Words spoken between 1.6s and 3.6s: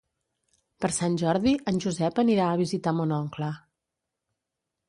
en Josep anirà a visitar mon oncle.